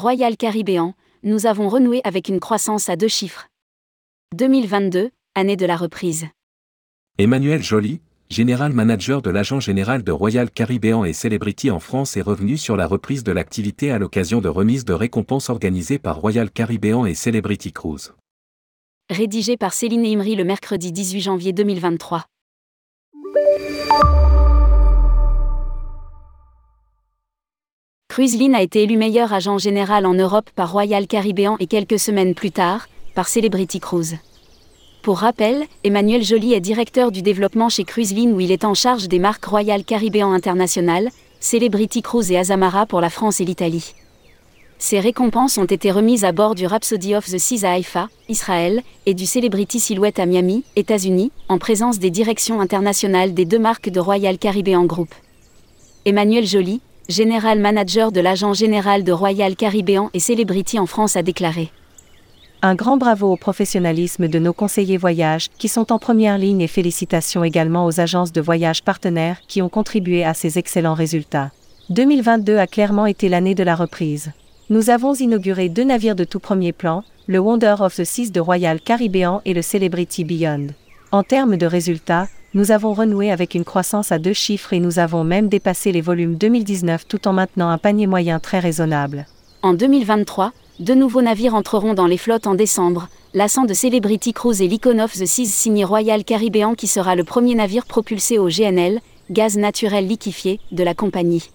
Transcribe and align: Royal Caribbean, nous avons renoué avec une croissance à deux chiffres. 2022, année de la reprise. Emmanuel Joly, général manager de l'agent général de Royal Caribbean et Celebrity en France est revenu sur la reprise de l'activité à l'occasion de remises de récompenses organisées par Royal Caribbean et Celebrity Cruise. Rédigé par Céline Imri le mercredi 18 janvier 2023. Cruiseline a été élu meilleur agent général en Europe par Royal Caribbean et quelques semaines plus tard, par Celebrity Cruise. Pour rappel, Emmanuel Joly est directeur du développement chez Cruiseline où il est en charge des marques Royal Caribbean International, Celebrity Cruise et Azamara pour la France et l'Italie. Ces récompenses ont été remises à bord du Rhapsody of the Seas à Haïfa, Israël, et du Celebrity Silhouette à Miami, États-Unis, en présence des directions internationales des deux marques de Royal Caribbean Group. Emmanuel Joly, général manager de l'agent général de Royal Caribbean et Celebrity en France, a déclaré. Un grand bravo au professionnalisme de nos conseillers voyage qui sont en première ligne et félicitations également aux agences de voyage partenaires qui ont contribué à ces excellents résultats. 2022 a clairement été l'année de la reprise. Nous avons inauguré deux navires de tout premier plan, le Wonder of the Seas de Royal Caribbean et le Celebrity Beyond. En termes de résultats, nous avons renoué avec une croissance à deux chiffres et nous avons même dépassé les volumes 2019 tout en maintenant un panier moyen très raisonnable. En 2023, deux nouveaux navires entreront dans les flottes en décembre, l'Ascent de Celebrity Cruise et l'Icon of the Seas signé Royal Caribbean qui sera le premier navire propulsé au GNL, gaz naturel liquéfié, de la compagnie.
Royal 0.00 0.38
Caribbean, 0.38 0.94
nous 1.24 1.44
avons 1.44 1.68
renoué 1.68 2.00
avec 2.04 2.30
une 2.30 2.40
croissance 2.40 2.88
à 2.88 2.96
deux 2.96 3.06
chiffres. 3.06 3.48
2022, 4.34 5.10
année 5.34 5.56
de 5.58 5.66
la 5.66 5.76
reprise. 5.76 6.26
Emmanuel 7.18 7.62
Joly, 7.62 8.00
général 8.30 8.72
manager 8.72 9.20
de 9.20 9.28
l'agent 9.28 9.60
général 9.60 10.02
de 10.02 10.10
Royal 10.10 10.50
Caribbean 10.50 11.04
et 11.04 11.12
Celebrity 11.12 11.70
en 11.70 11.80
France 11.80 12.16
est 12.16 12.22
revenu 12.22 12.56
sur 12.56 12.78
la 12.78 12.86
reprise 12.86 13.24
de 13.24 13.32
l'activité 13.32 13.90
à 13.90 13.98
l'occasion 13.98 14.40
de 14.40 14.48
remises 14.48 14.86
de 14.86 14.94
récompenses 14.94 15.50
organisées 15.50 15.98
par 15.98 16.18
Royal 16.18 16.50
Caribbean 16.50 17.04
et 17.04 17.12
Celebrity 17.12 17.70
Cruise. 17.70 18.14
Rédigé 19.10 19.58
par 19.58 19.74
Céline 19.74 20.06
Imri 20.06 20.34
le 20.34 20.44
mercredi 20.44 20.92
18 20.92 21.20
janvier 21.20 21.52
2023. 21.52 22.24
Cruiseline 28.10 28.56
a 28.56 28.60
été 28.60 28.82
élu 28.82 28.96
meilleur 28.96 29.32
agent 29.32 29.58
général 29.58 30.04
en 30.04 30.14
Europe 30.14 30.50
par 30.56 30.72
Royal 30.72 31.06
Caribbean 31.06 31.54
et 31.60 31.68
quelques 31.68 32.00
semaines 32.00 32.34
plus 32.34 32.50
tard, 32.50 32.88
par 33.14 33.28
Celebrity 33.28 33.78
Cruise. 33.78 34.16
Pour 35.02 35.18
rappel, 35.18 35.64
Emmanuel 35.84 36.24
Joly 36.24 36.52
est 36.52 36.60
directeur 36.60 37.12
du 37.12 37.22
développement 37.22 37.68
chez 37.68 37.84
Cruiseline 37.84 38.32
où 38.32 38.40
il 38.40 38.50
est 38.50 38.64
en 38.64 38.74
charge 38.74 39.06
des 39.06 39.20
marques 39.20 39.44
Royal 39.44 39.84
Caribbean 39.84 40.32
International, 40.32 41.08
Celebrity 41.38 42.02
Cruise 42.02 42.32
et 42.32 42.36
Azamara 42.36 42.84
pour 42.84 43.00
la 43.00 43.10
France 43.10 43.40
et 43.40 43.44
l'Italie. 43.44 43.94
Ces 44.80 44.98
récompenses 44.98 45.56
ont 45.56 45.64
été 45.66 45.92
remises 45.92 46.24
à 46.24 46.32
bord 46.32 46.56
du 46.56 46.66
Rhapsody 46.66 47.14
of 47.14 47.26
the 47.26 47.38
Seas 47.38 47.64
à 47.64 47.74
Haïfa, 47.74 48.08
Israël, 48.28 48.82
et 49.06 49.14
du 49.14 49.24
Celebrity 49.24 49.78
Silhouette 49.78 50.18
à 50.18 50.26
Miami, 50.26 50.64
États-Unis, 50.74 51.30
en 51.48 51.58
présence 51.58 52.00
des 52.00 52.10
directions 52.10 52.60
internationales 52.60 53.34
des 53.34 53.44
deux 53.44 53.60
marques 53.60 53.88
de 53.88 54.00
Royal 54.00 54.36
Caribbean 54.36 54.84
Group. 54.84 55.14
Emmanuel 56.06 56.44
Joly, 56.44 56.80
général 57.10 57.58
manager 57.58 58.12
de 58.12 58.20
l'agent 58.20 58.54
général 58.54 59.04
de 59.04 59.12
Royal 59.12 59.56
Caribbean 59.56 60.08
et 60.14 60.20
Celebrity 60.20 60.78
en 60.78 60.86
France, 60.86 61.16
a 61.16 61.22
déclaré. 61.22 61.70
Un 62.62 62.74
grand 62.74 62.96
bravo 62.96 63.32
au 63.32 63.36
professionnalisme 63.36 64.28
de 64.28 64.38
nos 64.38 64.52
conseillers 64.52 64.98
voyage 64.98 65.48
qui 65.58 65.68
sont 65.68 65.92
en 65.92 65.98
première 65.98 66.38
ligne 66.38 66.60
et 66.60 66.68
félicitations 66.68 67.42
également 67.42 67.86
aux 67.86 68.00
agences 68.00 68.32
de 68.32 68.40
voyage 68.40 68.82
partenaires 68.82 69.40
qui 69.48 69.62
ont 69.62 69.68
contribué 69.68 70.24
à 70.24 70.34
ces 70.34 70.58
excellents 70.58 70.94
résultats. 70.94 71.50
2022 71.88 72.58
a 72.58 72.66
clairement 72.66 73.06
été 73.06 73.28
l'année 73.28 73.54
de 73.54 73.64
la 73.64 73.74
reprise. 73.74 74.32
Nous 74.68 74.90
avons 74.90 75.14
inauguré 75.14 75.68
deux 75.68 75.84
navires 75.84 76.14
de 76.14 76.24
tout 76.24 76.38
premier 76.38 76.72
plan, 76.72 77.02
le 77.26 77.38
Wonder 77.38 77.76
of 77.80 77.96
the 77.96 78.04
Seas 78.04 78.30
de 78.30 78.40
Royal 78.40 78.80
Caribbean 78.80 79.40
et 79.44 79.54
le 79.54 79.62
Celebrity 79.62 80.24
Beyond. 80.24 80.68
En 81.12 81.24
termes 81.24 81.56
de 81.56 81.66
résultats, 81.66 82.28
nous 82.52 82.72
avons 82.72 82.92
renoué 82.94 83.30
avec 83.30 83.54
une 83.54 83.64
croissance 83.64 84.10
à 84.10 84.18
deux 84.18 84.32
chiffres 84.32 84.72
et 84.72 84.80
nous 84.80 84.98
avons 84.98 85.22
même 85.22 85.48
dépassé 85.48 85.92
les 85.92 86.00
volumes 86.00 86.34
2019 86.34 87.06
tout 87.06 87.28
en 87.28 87.32
maintenant 87.32 87.68
un 87.68 87.78
panier 87.78 88.08
moyen 88.08 88.40
très 88.40 88.58
raisonnable. 88.58 89.26
En 89.62 89.72
2023, 89.72 90.52
deux 90.80 90.96
nouveaux 90.96 91.22
navires 91.22 91.54
entreront 91.54 91.94
dans 91.94 92.06
les 92.06 92.18
flottes 92.18 92.48
en 92.48 92.54
décembre, 92.54 93.08
l'Ascent 93.34 93.66
de 93.66 93.74
Celebrity 93.74 94.32
Cruise 94.32 94.62
et 94.62 94.66
l'Icon 94.66 94.98
of 94.98 95.12
the 95.12 95.26
Seas 95.26 95.46
signé 95.46 95.84
Royal 95.84 96.24
Caribbean 96.24 96.74
qui 96.74 96.88
sera 96.88 97.14
le 97.14 97.22
premier 97.22 97.54
navire 97.54 97.86
propulsé 97.86 98.38
au 98.38 98.48
GNL, 98.48 99.00
gaz 99.30 99.56
naturel 99.56 100.08
liquéfié, 100.08 100.58
de 100.72 100.82
la 100.82 100.94
compagnie. 100.94 101.50